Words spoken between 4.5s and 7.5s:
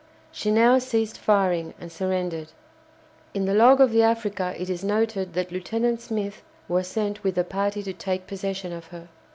it is noted that Lieutenant Smith was sent with a